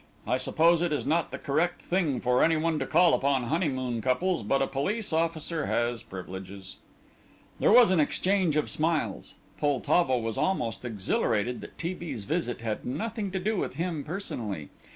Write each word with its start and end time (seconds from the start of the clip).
I 0.25 0.37
suppose 0.37 0.81
it 0.81 0.91
is 0.91 1.05
not 1.05 1.29
the 1.29 1.37
correct 1.37 1.79
thing 1.79 2.19
for 2.21 2.43
any 2.43 2.57
one 2.57 2.79
to 2.79 2.87
call 2.87 3.13
upon 3.13 3.43
honeymoon 3.43 4.01
couples, 4.01 4.41
but 4.41 4.59
a 4.59 4.65
police 4.65 5.13
officer 5.13 5.67
has 5.67 6.01
privileges." 6.01 6.77
There 7.59 7.71
was 7.71 7.91
an 7.91 7.99
exchange 7.99 8.55
of 8.55 8.67
smiles. 8.67 9.35
Poltavo 9.59 10.17
was 10.17 10.39
almost 10.39 10.83
exhilarated 10.83 11.61
that 11.61 11.77
T. 11.77 11.93
B.'s 11.93 12.23
visit 12.23 12.61
had 12.61 12.83
nothing 12.83 13.29
to 13.29 13.39
do 13.39 13.57
with 13.57 13.75
him 13.75 14.03
personally. 14.03 14.69